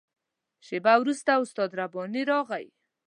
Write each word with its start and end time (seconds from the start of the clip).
شېبه 0.65 0.93
وروسته 1.01 1.31
استاد 1.43 1.71
رباني 1.79 2.21
راغی. 2.31 2.65